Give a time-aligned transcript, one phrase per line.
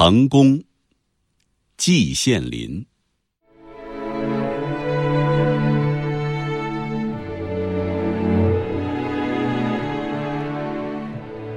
[0.00, 0.62] 成功，
[1.76, 2.86] 季羡林。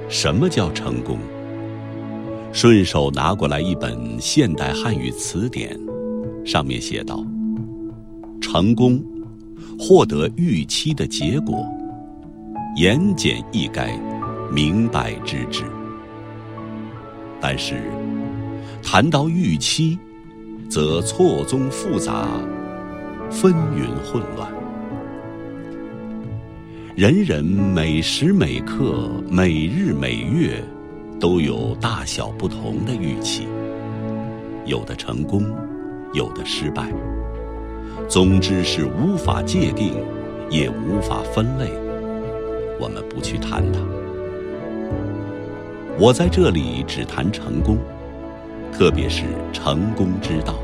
[0.08, 1.20] 什么叫成功？
[2.52, 5.78] 顺手拿过来一本现代汉语词典，
[6.44, 7.24] 上面写道
[8.42, 9.00] ：“成功，
[9.78, 11.64] 获得预期的结果，
[12.74, 13.96] 言简意赅，
[14.50, 15.62] 明白之至。”
[17.40, 17.82] 但是，
[18.82, 19.98] 谈到预期，
[20.68, 22.26] 则错综复杂，
[23.30, 24.52] 纷纭混乱。
[26.94, 30.62] 人人每时每刻、每日每月，
[31.18, 33.46] 都有大小不同的预期，
[34.66, 35.42] 有的成功，
[36.12, 36.92] 有的失败。
[38.08, 39.94] 总之是无法界定，
[40.50, 41.70] 也无法分类。
[42.78, 43.80] 我们不去谈它。
[45.98, 47.78] 我在这里只谈成功，
[48.72, 50.54] 特别是成功之道。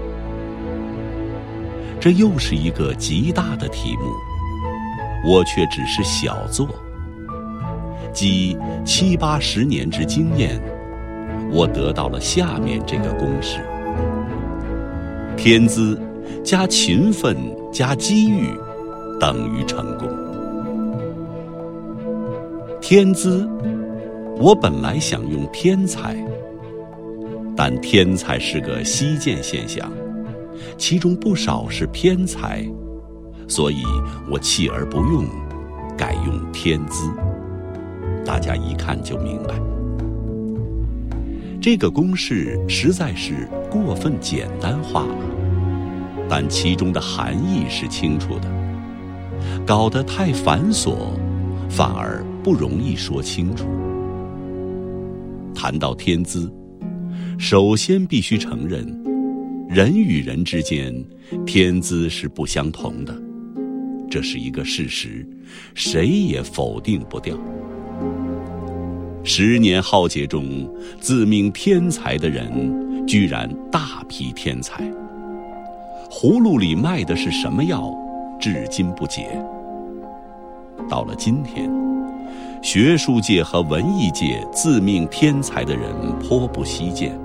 [2.00, 4.04] 这又是一个极大的题目。
[5.26, 6.68] 我却只是小作，
[8.12, 10.62] 积七八十年之经验，
[11.50, 13.58] 我得到了下面这个公式：
[15.36, 16.00] 天资
[16.44, 17.36] 加勤奋
[17.72, 18.48] 加机遇
[19.18, 20.08] 等于成功。
[22.80, 23.44] 天资，
[24.38, 26.16] 我本来想用天才，
[27.58, 29.90] 但天才是个稀见现象，
[30.76, 32.64] 其中不少是偏才。
[33.48, 33.82] 所以
[34.30, 35.24] 我弃而不用，
[35.96, 37.10] 改用天资。
[38.24, 39.56] 大家一看就明白，
[41.60, 45.16] 这个公式实在是过分简单化了，
[46.28, 48.48] 但其中的含义是清楚的。
[49.66, 51.08] 搞得太繁琐，
[51.68, 53.66] 反而不容易说清楚。
[55.52, 56.48] 谈到天资，
[57.38, 58.84] 首先必须承认，
[59.68, 60.92] 人与人之间
[61.46, 63.16] 天资是不相同的。
[64.10, 65.24] 这是一个事实，
[65.72, 67.38] 谁也否定不掉。
[69.22, 70.68] 十年浩劫中，
[71.00, 74.82] 自命天才的人，居然大批天才。
[76.10, 77.94] 葫芦里卖的是什么药，
[78.40, 79.28] 至今不解。
[80.88, 81.70] 到了今天，
[82.62, 87.16] 学术界和文艺界自命天才的人颇不稀见。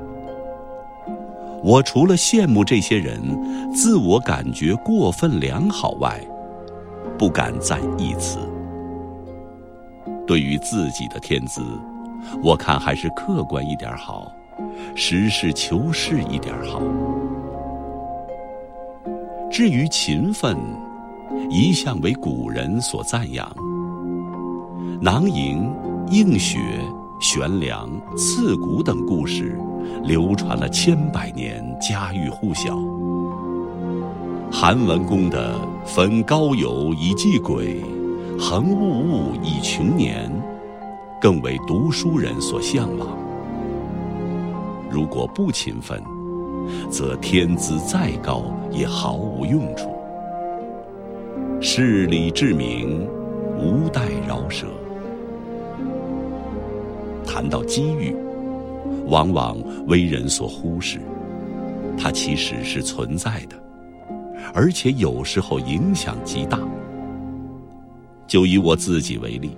[1.63, 3.18] 我除了羡慕这些人
[3.72, 6.19] 自我感觉过分良好外，
[7.18, 8.38] 不敢赞一词。
[10.28, 11.62] 对于自己的天资，
[12.44, 14.29] 我看还是客观一点好，
[14.94, 16.81] 实事求是一点好。
[19.50, 20.57] 至于勤奋，
[21.50, 23.50] 一向为古人所赞扬。
[25.00, 25.74] 囊萤、
[26.09, 26.59] 映雪、
[27.23, 29.57] 悬梁、刺股等故事，
[30.03, 32.78] 流传了千百年，家喻户晓。
[34.51, 35.56] 韩文公的
[35.88, 37.81] “焚高友以祭鬼，
[38.38, 40.29] 恒物物以穷年”，
[41.22, 43.07] 更为读书人所向往。
[44.91, 46.03] 如果不勤奋，
[46.89, 49.95] 则天资再高也毫无用处。
[51.62, 53.07] 事理至明，
[53.57, 54.67] 无待饶舌。
[57.33, 58.16] 谈到机遇，
[59.07, 59.57] 往往
[59.88, 60.99] 为人所忽视，
[61.97, 63.55] 它其实是存在的。
[64.53, 66.59] 而且有时候影响极大。
[68.27, 69.57] 就以我自己为例，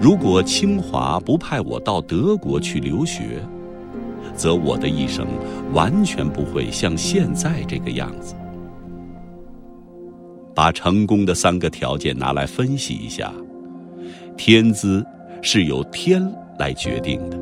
[0.00, 3.46] 如果清华不派我到德国去留学，
[4.34, 5.26] 则我的一生
[5.74, 8.34] 完全不会像现在这个样子。
[10.54, 13.30] 把成功的三个条件拿来分析一下，
[14.38, 15.04] 天资
[15.42, 17.36] 是由天来决定的，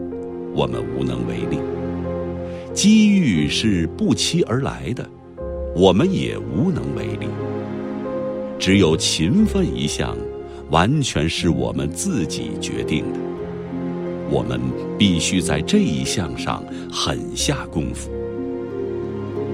[0.54, 1.58] 我们无能为力；
[2.72, 5.06] 机遇是不期而来的。
[5.76, 7.28] 我们也无能为力，
[8.59, 10.16] 只有勤奋一项，
[10.70, 13.19] 完全是我们自己决定的。
[14.30, 14.59] 我们
[14.97, 18.10] 必须在这一项上狠下功夫。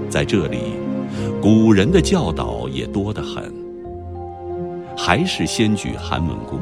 [0.08, 0.58] 在这里，
[1.42, 3.52] 古人的教导也多得很。
[4.96, 6.60] 还是先举韩文公，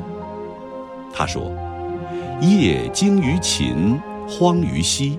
[1.12, 1.52] 他说
[2.40, 3.98] ：“业精于勤，
[4.28, 5.18] 荒于嬉；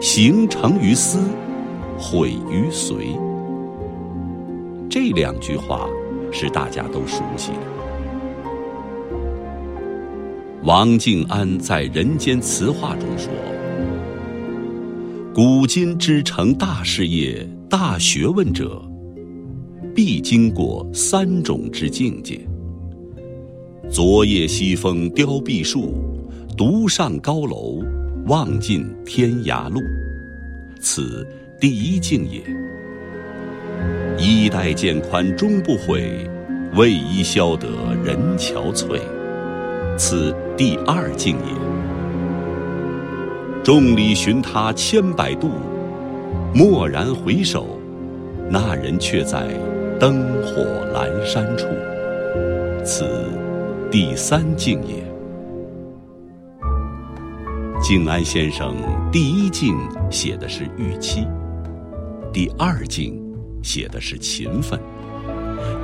[0.00, 1.20] 行成于思，
[1.98, 3.08] 毁于随。”
[4.88, 5.88] 这两句话
[6.32, 7.58] 是大家都熟悉的。
[10.64, 13.30] 王静安在《人间词话》中说
[15.32, 18.82] ：“古今之成大事业、大学问者，
[19.94, 22.40] 必经过三种之境界：
[23.88, 25.94] 昨夜西风凋碧树，
[26.56, 27.84] 独上高楼，
[28.28, 29.82] 望尽天涯路。
[30.80, 31.26] 此
[31.60, 32.40] 第一境也。
[34.18, 36.26] 衣带渐宽终不悔，
[36.74, 37.68] 为伊消得
[38.02, 38.98] 人憔悴，
[39.98, 41.52] 此第二境也。
[43.62, 45.50] 众里寻他千百度，
[46.54, 47.78] 蓦然回首，
[48.48, 49.46] 那人却在
[50.00, 50.64] 灯火
[50.94, 51.66] 阑珊处，
[52.82, 53.04] 此
[53.90, 55.05] 第三境也。
[57.88, 58.74] 静安先生
[59.12, 59.78] 第一境
[60.10, 61.24] 写的是预期，
[62.32, 63.24] 第二境。
[63.62, 64.76] 写的是勤奋，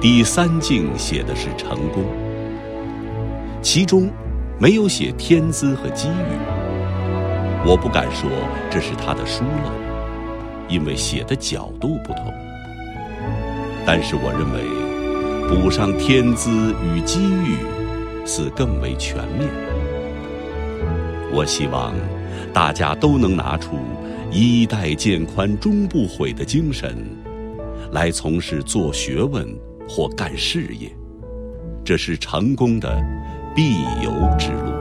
[0.01, 2.03] 第三境写的是成功，
[3.63, 4.11] 其中
[4.59, 6.35] 没有写天资和机遇。
[7.65, 8.29] 我不敢说
[8.69, 9.71] 这是他的疏漏，
[10.69, 12.35] 因为写的角度不同。
[13.87, 17.59] 但是我认为，补上天资与机遇，
[18.27, 19.49] 似更为全面。
[21.35, 21.95] 我希望
[22.53, 23.71] 大家都能拿出
[24.31, 27.07] “衣带渐宽终不悔”的精神。
[27.93, 29.47] 来从事做学问
[29.89, 30.95] 或干事业，
[31.85, 33.03] 这是成功的
[33.55, 34.73] 必由之路。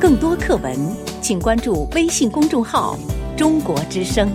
[0.00, 0.76] 更多课文，
[1.20, 2.98] 请关注微信公众号
[3.36, 4.28] “中国之声”。